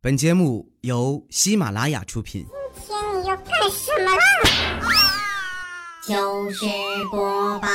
[0.00, 2.46] 本节目由喜马拉雅出品。
[2.86, 4.22] 今天你要干什么啦？
[6.06, 6.64] 糗事
[7.10, 7.68] 播报。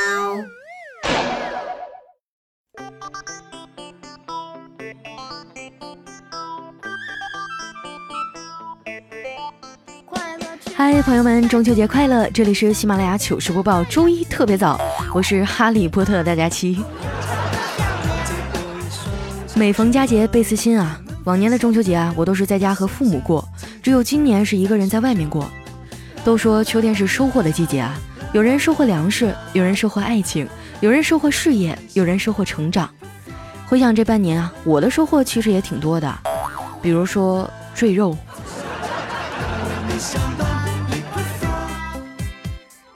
[10.74, 12.30] 嗨，朋友们，中秋节快乐！
[12.30, 14.80] 这里是喜马拉雅糗事播报，周一特别早，
[15.14, 16.82] 我是哈利波特大家期。
[19.56, 23.48] 每逢佳节倍思亲啊，往年的中秋节啊，我都是在家和父母过，
[23.82, 25.50] 只有今年是一个人在外面过。
[26.26, 27.96] 都说秋天是收获的季节啊，
[28.34, 30.48] 有人收获粮食，有人收获爱情，
[30.82, 32.90] 有人收获事业，有人收获成长。
[33.66, 36.14] 回想这半年啊，我的收获其实也挺多的，
[36.82, 38.18] 比如说赘肉。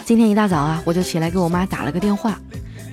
[0.04, 2.38] 今天一大早啊，我就起来给我妈打了个电话，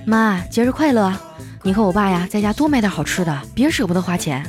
[0.05, 1.13] 妈，节日快乐！
[1.61, 4.45] 你和我爸呀，在家多买点好吃的，别舍不得花钱。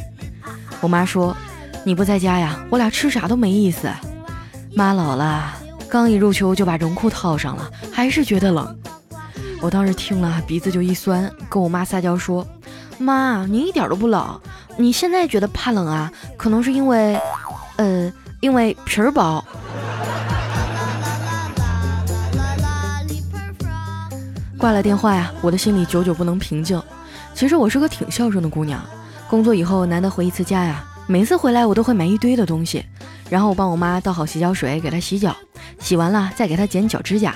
[0.80, 1.36] 我妈说，
[1.84, 3.88] 你不在家呀，我俩吃啥都没意思。
[4.74, 5.54] 妈老了，
[5.88, 8.76] 刚一入秋就把绒裤套上了，还是觉得冷。
[9.60, 12.46] 我当时听了鼻子就一酸，跟我妈撒娇说，
[12.98, 14.38] 妈，你一点都不冷，
[14.76, 17.18] 你现在觉得怕冷啊，可能是因为，
[17.76, 19.42] 呃，因为皮儿薄。
[24.58, 26.80] 挂了电话呀，我的心里久久不能平静。
[27.34, 28.82] 其实我是个挺孝顺的姑娘，
[29.28, 32.84] 工作以后难得回一次家呀，每次回来我都会买一堆的东西，
[33.28, 35.36] 然后我帮我妈倒好洗脚水给她洗脚，
[35.78, 37.34] 洗完了再给她剪脚指甲。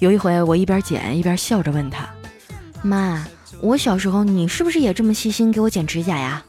[0.00, 2.08] 有一回我一边剪一边笑着问她
[2.82, 3.24] ：“妈，
[3.60, 6.42] 我小时候你是不是也这么细心给我剪指甲呀？”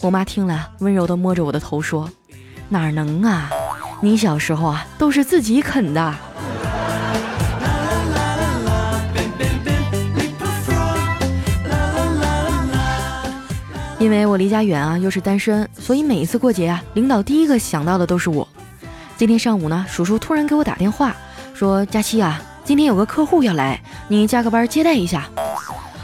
[0.00, 2.10] 我妈听了温柔地摸着我的头说
[2.70, 3.50] ：“哪能啊，
[4.00, 6.14] 你小时候啊都是自己啃的。”
[14.02, 18.46] 因为我离家远啊，又是单身，所以每一次过节啊，领导第一个想到的都是我。
[19.16, 21.14] 今天上午呢，叔叔突然给我打电话
[21.54, 25.28] 说：“佳期啊，今天有个客户要来，你加个班接待一下。”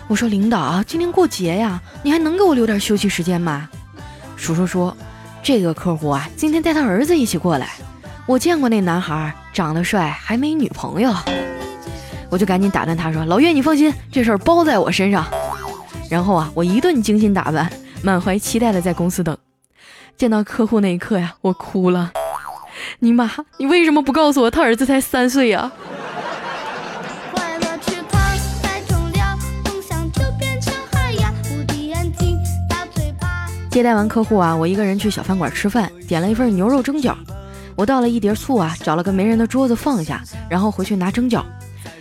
[0.06, 3.68] 我说：“领导啊，今天过节呀，你还能给我留点休息时间吗？”
[4.38, 4.96] 叔叔说
[5.42, 7.72] ：“这个客户啊，今天带他儿子一起过来，
[8.26, 11.12] 我见过那男孩，长得帅，还没女朋友。”
[12.30, 15.26] 我就赶紧打断他说：“老岳，你放心，这事儿包在我身上。”
[16.08, 17.68] 然后啊，我一顿精心打扮。
[18.02, 19.36] 满怀期待的在公司等，
[20.16, 22.12] 见到客户那一刻呀，我哭了。
[23.00, 25.70] 你妈，你为什么不告诉我他儿子才三岁呀？
[33.70, 37.14] 接待完客户啊，我一个人去小饭馆吃饭，点了一份牛肉蒸饺。
[37.76, 41.44] 我倒了一碟醋啊，找了个没人的桌子放下，然后回去拿蒸饺。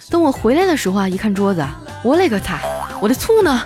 [0.09, 1.63] 等我回来的时候啊，一看桌子，
[2.03, 2.59] 我勒个擦，
[2.99, 3.63] 我的醋呢？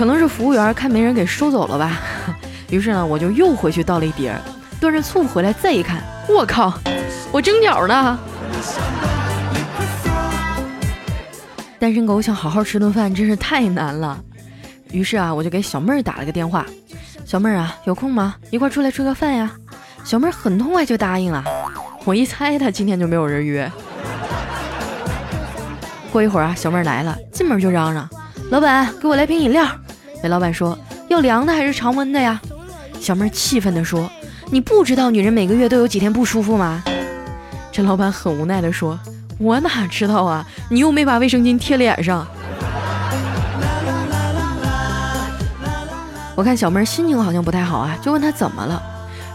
[0.00, 2.00] 可能是服务员看没人给收走了吧，
[2.72, 4.34] 于是呢，我就又回去倒了一碟，
[4.80, 6.72] 端着醋回来，再一看，我靠，
[7.30, 8.18] 我蒸饺呢！
[11.78, 14.18] 单身狗想好好吃顿饭真是太难了。
[14.90, 16.64] 于是啊，我就给小妹儿打了个电话，
[17.26, 18.36] 小妹儿啊，有空吗？
[18.48, 19.50] 一块出来吃个饭呀？
[20.02, 21.44] 小妹儿很痛快就答应了。
[22.06, 23.70] 我一猜她今天就没有人约。
[26.10, 28.08] 过一会儿啊，小妹儿来了，进门就嚷嚷
[28.50, 29.68] ：“老板，给我来瓶饮料。”
[30.22, 32.40] 那老板说：“要凉的还是常温的呀？”
[33.00, 34.10] 小妹气愤地说
[34.52, 36.82] ：“你不知道女人每个月都有几天不舒服吗？”
[37.72, 38.98] 这老板很无奈地说
[39.38, 40.46] ：“我哪知道啊？
[40.68, 42.26] 你又没把卫生巾贴脸上。”
[46.36, 48.82] 我看小妹心情好像不太好啊，就问她怎么了。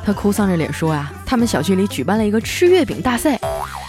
[0.06, 3.40] 她哭丧着脸说：“啊，他们小区里举办了一个吃月饼大赛，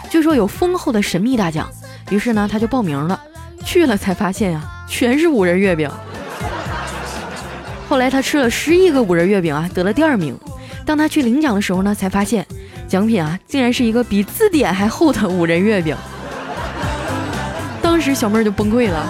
[0.08, 1.68] 据说有丰厚的神秘大奖。
[2.08, 3.20] 于是呢，她就报名了。
[3.64, 5.90] 去了才发现呀，全是五仁月饼。”
[7.88, 10.36] 后来他吃了十一个五仁月饼啊，得了第二名。
[10.84, 12.44] 当他去领奖的时候呢，才发现
[12.88, 15.96] 奖品啊，竟然是一个比字典还厚的五仁月饼。
[17.80, 19.06] 当时小妹儿就崩溃了。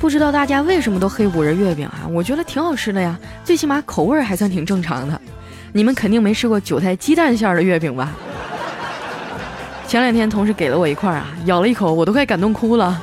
[0.00, 2.08] 不知道大家为什么都黑五仁月饼啊？
[2.10, 5.20] 我觉得挺好吃的呀，最起码口味还算挺正常的。
[5.72, 8.12] 你们肯定没吃过韭菜鸡蛋馅儿的月饼吧？
[9.86, 13.00] 前两天同事给了我一块儿啊，咬了一口，我都快感动哭了。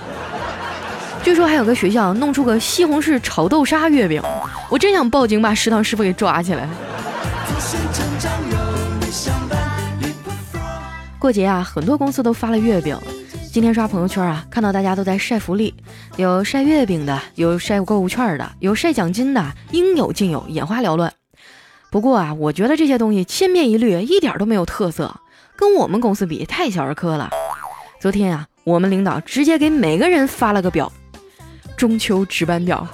[1.21, 4.21] 据说还有个学校弄出个西红柿炒豆沙月饼，
[4.69, 6.68] 我真想报警把食堂师傅给抓起来。
[11.19, 12.98] 过节啊，很多公司都发了月饼。
[13.51, 15.74] 今天刷朋友圈啊，看到大家都在晒福利，
[16.16, 21.12] 有晒月饼的，有晒购物券的，有晒奖金的，应有尽有，眼花缭乱。
[21.92, 25.19] 不过啊，我觉得这些东西千篇一律，一点都没有特色，
[25.57, 27.30] 跟我们公司比太小儿科了。
[28.00, 30.92] 昨天啊，我们领导直接给每个人发了个表。
[31.79, 32.85] 中秋值班表。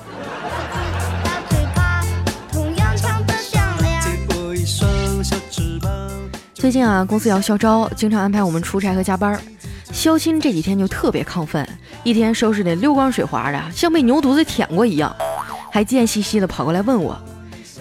[6.54, 9.42] 最近啊，公司要校招，经常安排我们出差和加班。
[9.92, 11.68] 肖钦这几天就特别亢奋，
[12.04, 15.16] 一天收拾得溜光水滑的，像被牛犊子舔过一样，
[15.72, 17.20] 还贱兮兮的跑过来问我：“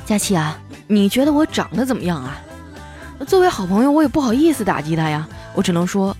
[0.07, 2.39] 佳琪啊，你觉得我长得怎么样啊？”
[3.29, 6.17] 作为好朋友，我也不好意思打击他呀，我只能说，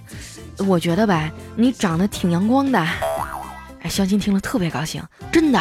[0.59, 2.87] 我觉得呗，你长得挺阳光的。
[3.85, 5.61] 哎，肖钦听了特别高兴，真的。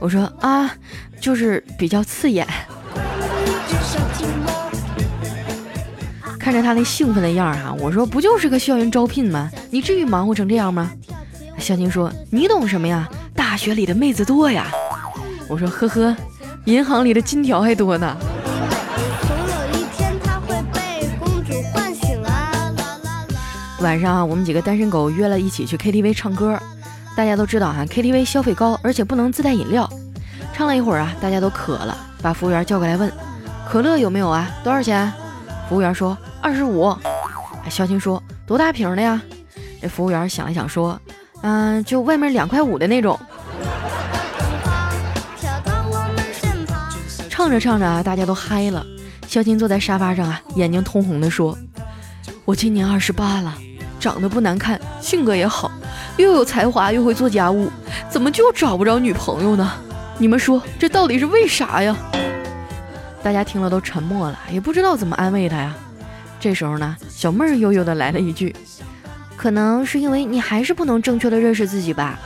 [0.00, 0.74] 我说啊，
[1.20, 2.46] 就是比较刺眼。
[6.38, 9.50] 看着他那兴奋的样儿哈，我说不就是个校园招聘吗？
[9.70, 10.90] 你至于忙活成这样吗？
[11.58, 13.08] 相亲说：“你懂什么呀？
[13.36, 14.66] 大学里的妹子多呀。”
[15.46, 16.16] 我说：“呵呵，
[16.64, 18.16] 银行里的金条还多呢。”
[23.80, 26.58] 晚上啊，我们几个单身狗约了一起去 KTV 唱歌。
[27.16, 29.88] 大家都知道哈，KTV 消费高，而且不能自带饮料。
[30.52, 33.12] 唱了一会儿啊，大家都渴了，把服务员叫过来问
[33.68, 34.50] ：“可乐有没有啊？
[34.64, 35.12] 多少钱？”
[35.68, 36.16] 服务员说。
[36.44, 36.92] 二十五，
[37.70, 39.22] 肖青说多大瓶的呀？
[39.80, 41.00] 这服务员想了想说，
[41.42, 43.16] 嗯，就外面两块五的那种。
[47.30, 48.84] 唱着唱着啊，大家都嗨了。
[49.28, 51.56] 肖青坐在沙发上啊，眼睛通红的说
[52.44, 53.56] ：“我今年二十八了，
[54.00, 55.70] 长得不难看，性格也好，
[56.22, 57.68] 又有才华，又会做家务，
[58.08, 59.72] 怎么就找不着女朋友呢？
[60.18, 61.96] 你们说这到底是为啥呀？”
[63.22, 65.74] 大家听了都沉默了，也不知道怎么安慰他呀。
[66.38, 68.54] 这时候呢，小妹儿悠悠的来了一句
[69.36, 72.18] ：“可能是因为你还是不能正确的认识自己吧。”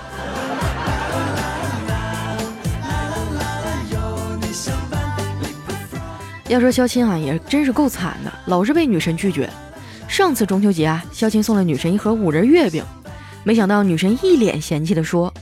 [6.49, 9.51] 要说肖钦啊，也真是够惨的，老是被女神拒绝。
[10.07, 12.85] 上次中秋节啊，肖钦送了女神一盒五仁月饼，
[13.47, 15.33] 没想到女神一脸嫌弃的说：“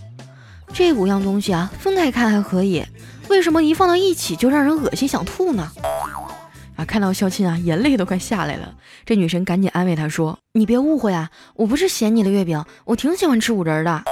[0.74, 2.84] 这五样东西啊，分开看还可以，
[3.30, 5.72] 为什么一放到一起就让人恶心想吐呢？”
[6.76, 6.84] 啊！
[6.84, 8.74] 看到肖钦啊，眼泪都快下来了。
[9.06, 14.04] 这女神赶紧安慰他说：“你别误会啊，我不是嫌你的月饼，我挺喜欢吃五仁的。”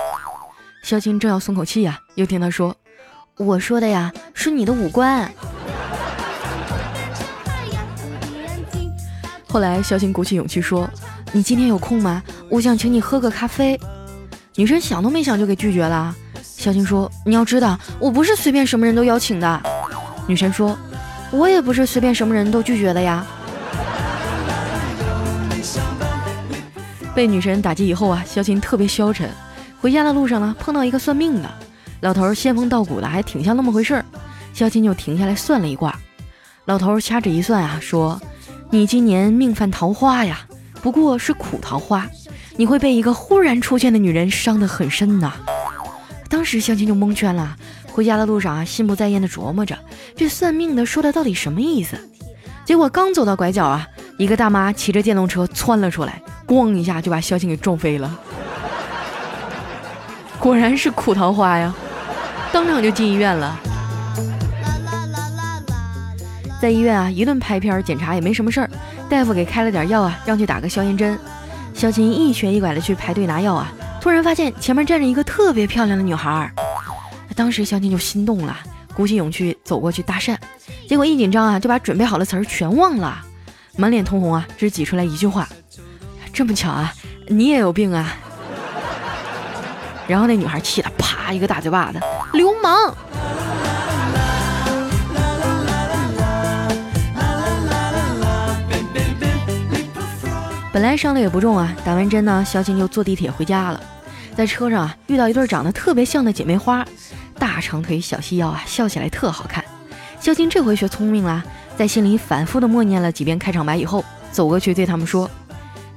[0.83, 2.75] 肖钦正要松口气呀，又听他说
[3.37, 5.31] ：“我说的呀，是你的五官。”
[9.47, 10.89] 后来肖钦鼓起勇气说
[11.31, 12.23] ：“你今天有空吗？
[12.53, 13.81] 我想请你喝个咖啡。”
[14.55, 16.15] 女神想都没想就给拒绝了。
[16.43, 19.63] 肖钦说：“你要知道，我不是随便什么人都邀请的。”
[20.29, 20.77] 女神说。
[21.35, 23.25] 我也不是随便什么人都拒绝的呀。
[27.15, 29.31] 被女神打击以后啊，肖琴特别消沉。
[29.81, 31.49] 回家的路上呢，碰到一个算命的
[32.03, 34.05] 老头，仙风道骨的，还挺像那么回事儿。
[34.53, 35.99] 肖琴就停下来算了一卦。
[36.67, 38.21] 老头掐指一算啊，说
[38.69, 40.41] ：“你今年命犯桃花呀，
[40.83, 42.07] 不过是苦桃花，
[42.57, 45.33] 你会被一个忽然出现的女人伤得很深呐。”
[46.29, 47.57] 当时肖琴就蒙圈了。
[47.93, 49.79] 回家的路上啊，心不在焉的琢磨着
[50.17, 52.09] 这算命的说的到底什么意思。
[52.65, 58.19] 结果刚走到拐角啊，一个大妈骑着电动车窜了出来，咣一下就把肖青给撞飞了。
[60.41, 61.75] 果然是苦桃花呀，
[62.51, 63.61] 当场就进医院了。
[66.63, 68.71] 在医院啊，一顿拍片检查也没什么事儿，
[69.11, 71.19] 大夫给开了点药啊，让去打个消炎针。
[71.83, 76.49] 肖青一瘸一拐的去排队拿药啊，突然发现前面站着一个特别漂亮的女孩。
[77.35, 78.57] 当时肖青就心动了，
[78.95, 80.37] 鼓起勇气走过去搭讪，
[80.89, 83.21] 结果一紧张啊，就把准备好的词儿全忘了，
[83.77, 85.49] 满脸通红啊，只挤出来一句话
[86.33, 86.95] ：“这么巧啊，
[87.27, 88.15] 你也有病啊！”
[90.07, 91.99] 然后那女孩气得啪一个大嘴巴子，
[92.33, 92.95] 流氓！
[100.73, 103.79] 本来伤的也不重啊，打完针呢，肖青就坐地铁回家了，
[104.35, 106.83] 在车上啊，遇到一对长得特别像的姐妹花。
[107.39, 109.63] 大长腿小细腰啊，笑起来特好看。
[110.19, 111.45] 肖青这回学聪明了，
[111.77, 115.31] 在心里反复的默念了几遍开场白以后，走过去对他们说：“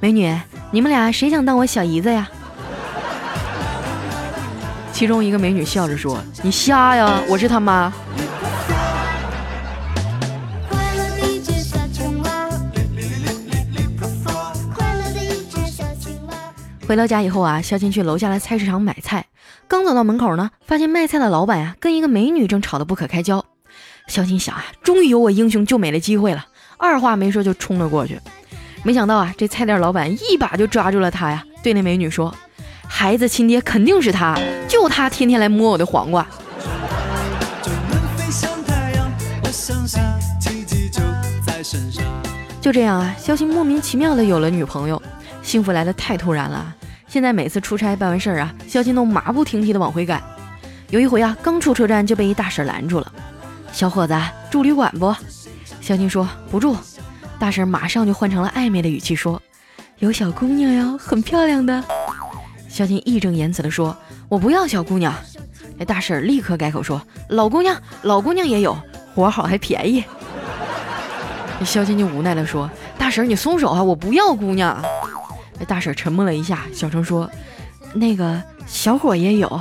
[0.01, 0.37] 美女，
[0.71, 2.27] 你们俩谁想当我小姨子呀？”
[4.91, 7.93] 其中一个美女笑着说：“你瞎呀，我是他妈。”
[16.87, 19.25] 回到家以后啊，肖青去楼下的菜市场买菜。
[19.67, 23.43] 刚走到门口呢，发现卖菜的老板呀跟一个美女正吵得不可开交。
[24.07, 26.45] 肖金想啊，终于有我英雄救美的机会了，
[26.77, 28.19] 二话没说就冲了过去。
[28.83, 32.31] 没想到啊，这菜店老板一把就抓住了他呀，对那美女说
[32.87, 34.37] ：“孩子亲爹肯定是他，
[34.69, 36.27] 就他天天来摸我的黄瓜。”
[42.61, 45.01] 就这样啊，肖星莫名其妙的有了女朋友，
[45.55, 46.75] 幸福来的太突然了。
[47.07, 50.21] 现在每次出差办完事儿啊，肖金都马不停蹄的往回赶。
[50.89, 53.09] 有一回啊，刚出车站就被一大婶拦住了。
[53.71, 54.13] 小伙子，
[54.51, 55.15] 住旅馆不？
[55.79, 56.75] 肖金说不住。
[57.39, 59.41] 大婶马上就换成了暧昧的语气说
[59.99, 61.81] ：“有小姑娘哟，很漂亮的。”
[62.67, 63.95] 肖金义正言辞地说
[64.27, 65.13] ：“我不要小姑娘。”
[65.79, 68.77] 那大婶立刻改口说：“老姑娘，老姑娘也有，
[69.15, 70.03] 活好还便宜。
[71.63, 72.69] ”肖金就无奈地说
[72.99, 74.77] ：“大婶，你松手啊，我不要姑娘。”
[75.65, 77.29] 大婶沉默了一下，小声说
[77.93, 79.59] ：“那个小伙也有。”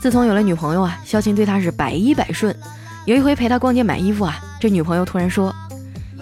[0.00, 2.54] 自从有了女朋友啊，肖琴对他是百依百顺。
[3.06, 5.54] 有一回陪他逛街买衣服啊，这女朋友突然说：“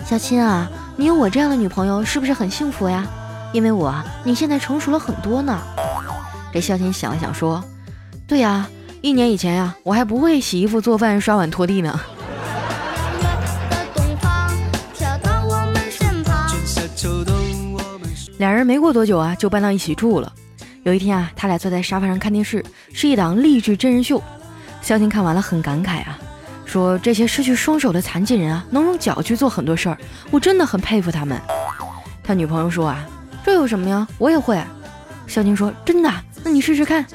[0.07, 3.05] 小亲啊，你有我这样的女朋友是不是很幸福呀？
[3.53, 5.61] 因为我你现在成熟了很多呢。”
[6.53, 7.63] 这肖琴想了想说
[8.27, 8.69] ：“对呀，
[9.01, 11.99] 一年以前呀，我还不会洗衣服、做饭、刷碗、拖地呢。”
[18.43, 20.33] 俩人没过多久啊，就搬到一起住了。
[20.83, 24.21] 有一天啊，他俩坐在沙发上看电视，是一档励志真人秀。
[24.81, 26.19] 肖金看完了很感慨啊，
[26.65, 29.99] 说这些失去双手的残疾人啊，能用脚去做很多事儿，
[30.33, 31.41] 我真的很佩服他们。
[32.25, 33.07] 他女朋友说啊，
[33.45, 34.61] 这有什么呀，我也会。
[35.29, 37.07] 肖金说真的，那你试试看。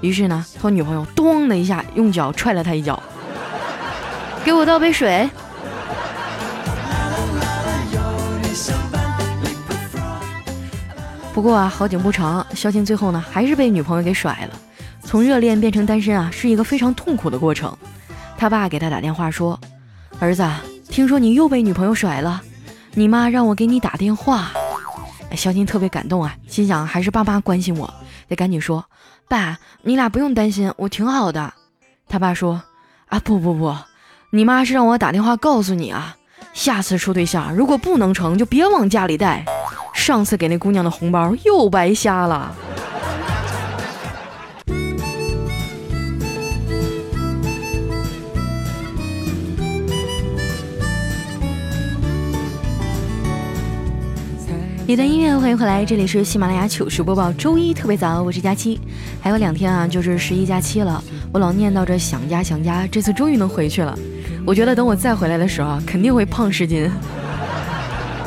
[0.00, 3.00] 于是呢，他女朋友咚的一下用脚踹了他一脚，
[4.44, 5.30] 给我倒杯水。
[11.34, 14.58] 不过啊，好景不长，肖金最后呢还是被女朋友给甩了。
[15.02, 17.76] 从热恋变成单身啊，是一个非常痛苦的过程。
[18.36, 19.58] 他爸给他打电话说
[20.20, 20.46] ：“儿子，
[20.88, 22.42] 听说你又被女朋友甩了，
[22.92, 24.50] 你妈让我给你打电话。”
[25.34, 27.92] 肖金特别感动啊，心想还是爸妈关心我，
[28.28, 28.84] 得赶紧说
[29.26, 31.54] ：“爸，你俩不用担心，我挺好的。”
[32.08, 32.62] 他爸说
[33.08, 33.74] ：“啊，不不不，
[34.30, 36.14] 你妈是让我打电话告诉你啊，
[36.52, 39.46] 下次处对象如果不能成就别往家里带。”
[39.92, 42.54] 上次给那姑娘的红包又白瞎了。
[54.84, 58.78] 一段音乐，欢迎回来，这里是喜马拉雅糗事播报，周一特别早，我是佳期，
[59.22, 63.96] 还有两天啊，就是十一假期了，我老念叨着想家想家，这次终于能回去了，
[64.44, 66.90] 我觉得等我再回来的时候，肯定会胖十斤。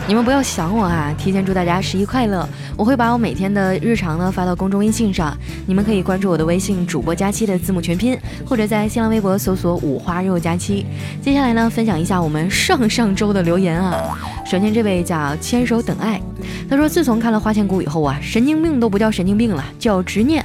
[0.08, 1.12] 你们不要想我啊！
[1.18, 2.48] 提前祝大家十一快乐！
[2.78, 5.36] 我会把我每天的日常呢发到公众微信上，
[5.66, 10.86] 你们可以关注我的微信主播佳期的字母全拼，或者在新浪微博搜索五花肉佳期。
[11.24, 14.16] 接下来呢，分享一下我们上上周的留言啊。
[14.46, 16.22] 首先这位叫牵手等爱，
[16.70, 20.40] 他说自从看了花千骨以后啊，神经病都不叫神经病了，叫执念；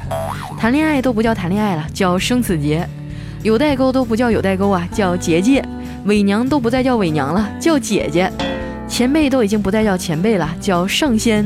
[0.59, 2.83] 谈恋爱都不叫谈恋爱了，叫生死劫；
[3.43, 5.61] 有代沟都不叫有代沟啊，叫结界；
[6.07, 8.33] 伪娘都不再叫伪娘了，叫姐姐。
[9.01, 11.43] 前辈都已经不再叫前辈了，叫上仙；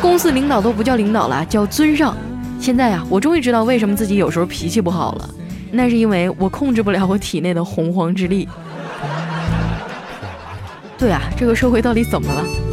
[0.00, 2.16] 公司领导都不叫领导了，叫尊上。
[2.58, 5.28] 现在啊，我终于知道为什么自己有时候脾气不好了，
[5.70, 8.48] 那是因为我控制不了我体内的洪荒之力。
[10.96, 12.69] 对啊，这个社会到底怎么了？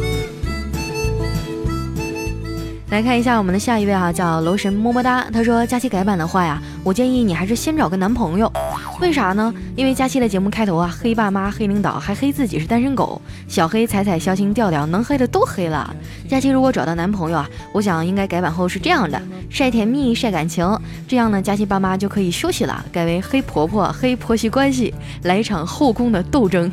[2.90, 5.26] 来看一下我们的下一位哈，叫楼神么么哒。
[5.30, 8.50] 他说：“佳期改版的话呀，我建议你还是先找个男朋友。
[8.98, 9.52] 为啥呢？
[9.76, 13.20] 因为佳期的节目开头啊，黑爸妈、黑领导，还黑自己是单身狗。
[13.46, 15.94] 小黑、彩彩、肖星、调调，能黑的都黑了。
[16.26, 20.66] 佳期如果找到男朋友啊，我想应该改版后是这样的：晒甜蜜、晒感情，
[21.06, 26.72] 这样呢，佳期爸妈就可以休息了，改为黑婆婆、黑婆媳关系，来一场后宫的斗争，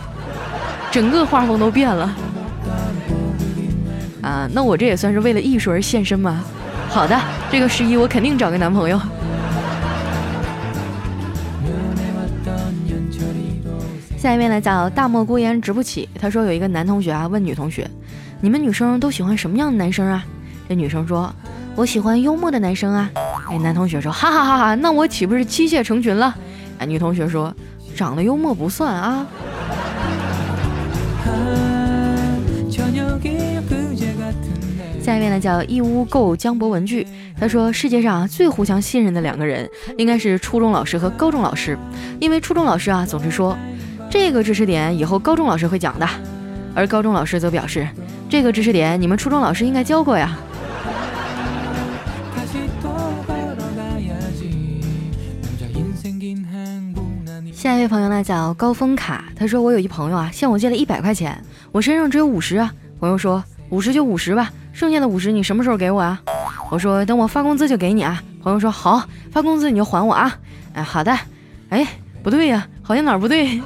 [0.89, 2.15] 整个画风都变了。”
[4.25, 6.44] 啊，那我这也算是为了艺术而献身吗？
[6.89, 7.15] 好的，
[7.51, 9.00] 这个十一我肯定找个男朋友。
[14.17, 17.88] 下一位呢叫大漠孤烟直不起，他说有一个男同学啊问女同学，
[18.41, 20.25] 你们女生都喜欢什么样的男生啊？
[20.67, 21.32] 这女生说，
[21.75, 23.08] 我喜欢幽默的男生啊。
[23.48, 26.36] 哎，男同学说，哈哈哈哈，那我岂不是妻妾成群了？
[26.79, 27.53] 哎，女同学说，
[27.96, 29.27] 长得幽默不算啊。
[35.06, 37.06] 下一位呢叫义乌购江博文具，
[37.40, 39.70] 他说世界上最互相信任的两个人
[40.00, 41.78] 应该是初中老师和高中老师，
[42.20, 43.56] 因为初中老师啊总是说
[44.10, 46.10] 这个知识点以后高中老师会讲的，
[46.74, 47.88] 而高中老师则表示
[48.28, 50.36] 这个知识点你们初中老师应该教过呀。
[57.54, 61.40] 下一位朋友呢叫高峰卡，他说我有一朋友啊向我借了一百块钱，
[61.72, 64.52] 我身上只有五十啊，朋友说五十就五十吧。
[64.75, 66.22] 剩下的五十你什么时候给我啊？
[66.70, 68.22] 我说等我发工资就给你啊。
[68.44, 70.38] 朋友说好，发工资你就还我啊。
[70.74, 71.17] 哎，好的。
[71.70, 71.88] 哎，
[72.22, 73.51] 不对呀，好像哪儿不对。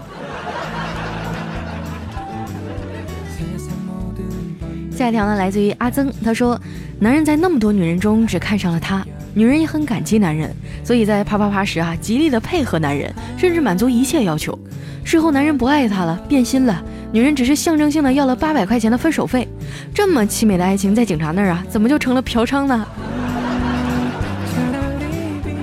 [4.95, 6.61] 下一条呢，来自于阿曾，他说，
[6.99, 14.55] 男人在那么多女人中只看上了她，女人也很感激男人，所以在啪啪啪时啊，极力的配合男人，甚至满足一切要求。
[15.03, 19.47] 事后男人不爱她了，变心了，女人只是象征性的要了八百块钱的分手费。
[19.93, 22.85] 这么凄美的爱情，在警察那儿啊，怎么就成了嫖娼呢？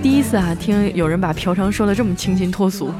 [0.02, 2.92] 第一次啊，听有人把嫖娼说的这么清新脱俗。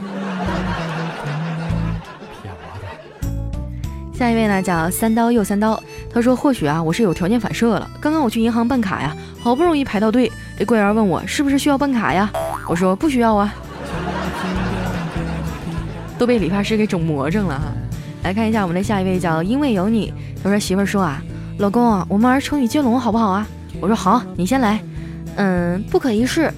[4.14, 5.80] 下一位呢，叫三刀又三刀。
[6.12, 7.90] 他说：“或许啊，我是有条件反射了。
[8.00, 12.30] 刚刚我去银行办卡呀，好不容易排到队，这柜员问我是不是需要办卡呀？
[12.68, 13.52] 我说不需要啊。
[16.16, 17.64] 都被理发师给整魔怔了哈。
[18.26, 20.12] 来看一下我们的下一位，叫因为有你。
[20.42, 21.22] 他说媳妇儿说啊，
[21.58, 23.46] 老公，我们玩成语接龙好不好啊？
[23.80, 24.80] 我说好，你先来。
[25.36, 26.52] 嗯，不可一世，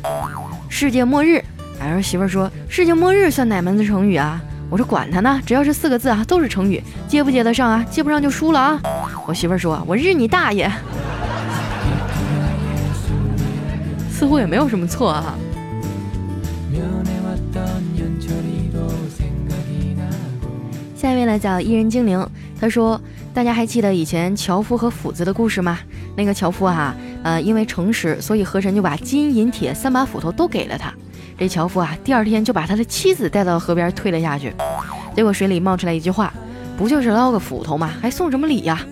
[0.70, 1.44] 世界末日。
[1.78, 7.84] 哎，说媳妇儿说世界末日算哪门子成语啊？”我说管他呢，只要是四个字啊，都是成语，接不接得上啊？
[7.90, 8.80] 接不上就输了啊！
[9.26, 10.72] 我媳妇儿说：“我日你大爷！”
[14.10, 15.34] 似乎也没有什么错啊。
[20.98, 22.28] 下一位呢叫伊人精灵，
[22.60, 23.00] 他说
[23.32, 25.78] ：“大家还记得以前樵夫和斧子的故事吗？
[26.16, 30.92] 那个樵夫哈，呃，因为诚实，所以河神就把金银铁三把斧头都给了他。”
[31.38, 34.52] 这樵夫啊，第二天就把他的妻子带到河边推了下去，
[35.14, 36.34] 结果水里冒出来一句话
[36.76, 37.92] ：“不就是捞个斧头吗？
[38.02, 38.84] 还送什么礼呀？”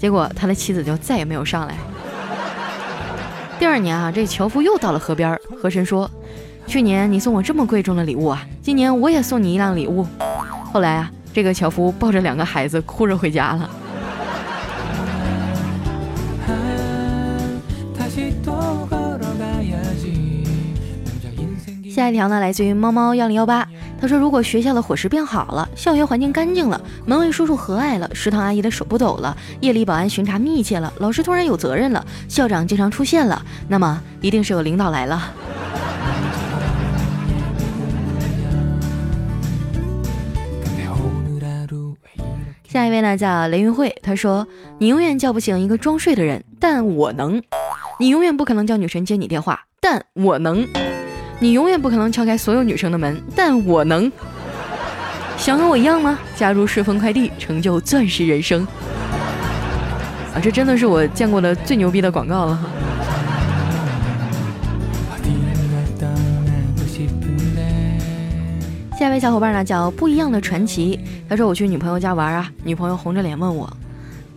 [0.00, 1.74] 结果他的妻子就再也没有上来。
[3.58, 6.10] 第二年啊，这樵夫又到了河边，河神说
[6.66, 10.06] ：“去年你送我这么贵重的礼物啊，今年我也送你一辆礼物。”
[10.72, 13.70] 后来啊，这个樵夫抱着两个孩子哭着回家了。
[21.90, 23.68] 下一条呢，来自于猫猫幺零幺八。
[24.00, 35.32] 他说：“如果学校的伙食变好了，校园环境干净了，门卫叔叔和蔼了，食堂阿姨的手不抖了，夜里保安巡查密切了，老师突然有责任了，校长经常出现了，那么一定是有领导来了。”
[42.72, 43.94] 下一位呢，叫雷云慧。
[44.02, 44.48] 他说
[44.80, 47.38] ：“你永远叫不醒一个装睡的人，但我能。
[48.00, 50.66] 你永远不可能叫女神接你电话，但我能。”
[51.38, 54.10] 你永远不可能敲开所有女生的门，但我能。
[55.36, 56.18] 想和我一样吗？
[56.34, 58.66] 加入顺丰快递，成就钻石人生。
[60.34, 62.58] 啊，这真的是我见过的最牛逼的广告了
[69.02, 70.96] 下一位小伙伴呢，叫不一样的传奇。
[71.28, 73.68] 他说我去女朋友家玩啊，女朋友红着脸问我，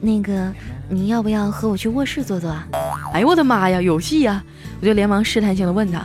[0.02, 0.52] 那个
[0.90, 2.68] 你要不要和我去卧室坐坐啊？
[3.14, 4.44] 哎呦我的妈呀，有戏呀！
[4.82, 6.04] 我就连忙试探性的问他。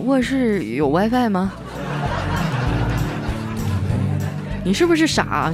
[0.00, 1.52] 卧室有 WiFi 吗？
[4.64, 5.52] 你是不是傻？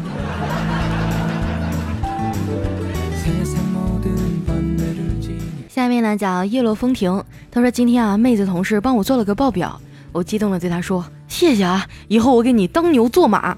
[5.69, 9.81] 下面呢叫叶落风停，他说今天啊，妹子同事帮我做了个报表，
[10.15, 13.57] 我激动地对他说谢谢啊，以后我给你当牛做马。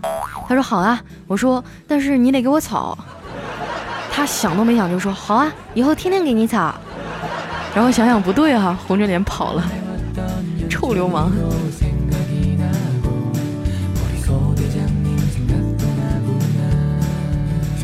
[0.48, 2.96] 他说好啊，我说但是你得给我草。
[4.10, 6.74] 他想都没想就说好啊，以后天天给你草。
[7.74, 9.62] 然后想想不对哈，红着脸跑了。
[10.70, 11.30] 臭流氓！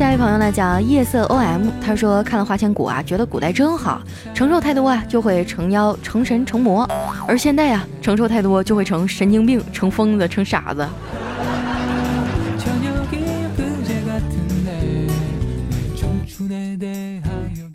[0.03, 6.85] 下一位朋友呢叫夜色 OM，他说看了《花千骨》啊，觉得古代真好，承受太多啊就会成妖、成神、成魔，
[7.25, 10.85] 而现代啊承受太多就会成神经病、成疯子、成傻子。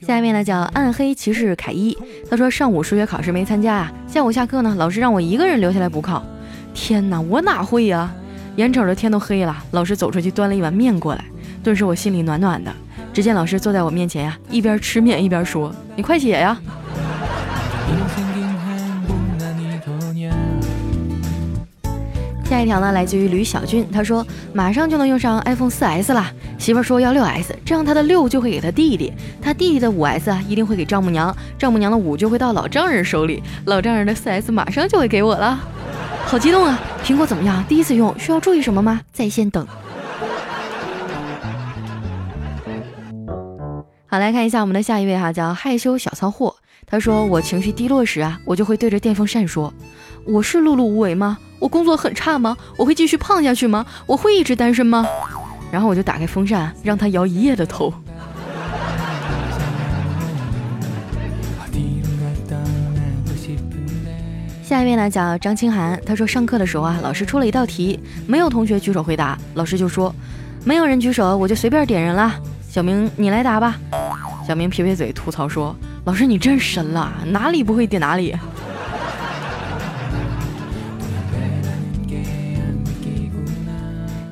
[0.03, 1.97] 下一位呢叫暗黑骑士凯伊，
[2.31, 6.23] 他说上午数学考试没参加啊，下午下课呢，老师让我一个人留下来补考。
[6.75, 8.13] 天哪，我哪会呀？
[8.57, 11.25] 眼瞅着天都黑了，老师走出去端了一碗面过来，
[11.63, 12.73] 顿时我心里暖暖的。
[13.13, 16.57] 只见老师坐在我面前呀，一边吃面一边说：“你快写呀。”
[22.45, 26.33] 下一条呢，来自于吕小俊，他说马上就能用上 iPhone 4S 了。
[26.59, 35.61] 媳妇儿说要六 S，这样他的六就会给他弟弟，他弟弟的五 S 啊一定会给丈母娘，丈母娘的五就会到老丈人手里，老丈人的四 S 马上就会给我了，
[36.25, 36.81] 好激动啊！
[37.05, 37.63] 苹果怎么样？
[37.69, 39.01] 第一次用需要注意什么吗？
[39.13, 39.67] 在线等。
[44.11, 46.57] 好，来看一下我们的下一位哈，叫害羞小骚货。
[46.87, 49.71] 他说我情绪低落时啊，我就会对着电风扇说
[50.25, 51.37] ：“我是碌碌无为吗？
[51.59, 52.57] 我工作很差吗？
[52.79, 53.85] 我会继续胖下去吗？
[54.07, 55.07] 我会一直单身吗？”
[55.71, 57.93] 然后我就打开风扇，让他摇一夜的头。
[64.63, 66.01] 下一位呢，叫张清涵。
[66.07, 70.15] 他说上课的时候啊，老师出了一道题，没有同学举手回答，老师就说
[70.65, 72.35] ：“没有人举手，我就随便点人了。”
[72.79, 73.77] 小明，你来答吧。
[74.47, 75.75] 小明撇撇嘴吐槽说
[76.07, 78.37] ：“老师你真神了，哪里不会点哪里。”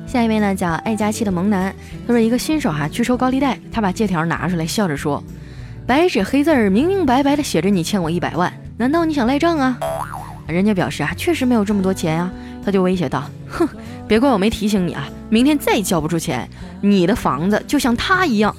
[0.07, 1.75] 下一位呢叫爱佳期的萌男，
[2.07, 5.21] 他说一个新手哈去收高利贷，他把借条拿出来笑着说
[5.85, 9.77] ：“白纸黑字儿明明白白的写着你欠我一百万，难道你想赖账啊？”
[10.47, 12.31] 人家表示啊确实没有这么多钱啊，
[12.63, 13.67] 他就威胁道：“哼，
[14.07, 16.49] 别怪我没提醒你啊，明天再交不出钱，
[16.81, 18.55] 你的房子就像他一样。”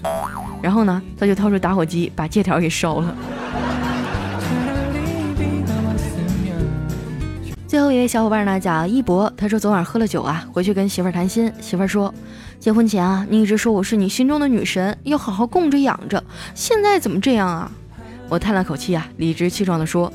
[0.61, 3.17] 然后呢，他就掏出打火机把借条给烧了。
[7.67, 12.13] 最后一位小伙伴呢叫一博，他说昨晚喝了酒啊，回去跟媳妇儿谈心，媳妇儿说，
[12.59, 16.23] 结婚前啊你一直说我是你心中的女神，要好好供着养着，
[16.55, 17.71] 现在怎么这样啊？
[18.29, 20.13] 我叹了口气啊，理直气壮的说，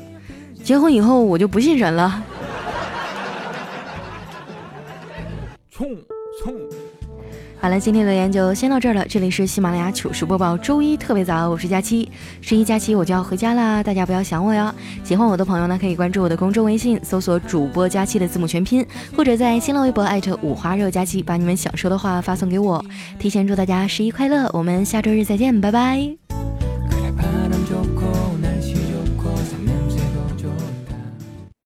[0.62, 2.22] 结婚以后我就不信神了。
[7.64, 9.06] 好了，今天留言就先到这儿了。
[9.08, 12.06] 这里是喜马拉雅糗事播报，周一特别早，我是佳期，
[12.42, 14.70] 十一假期我就要回家啦，大家不要想我哟。
[15.02, 22.84] 喜欢我的朋友呢，可以关注我的公众微信，搜索主播佳期的字母全拼，或者在新浪微博艾特五花肉佳期，把你们想说的话发送给我。
[23.18, 26.23] 提前祝大家十一快乐，我们下周日再见，拜拜。